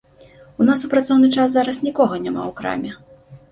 [0.63, 2.91] У нас у працоўны час зараз нікога няма ў краме.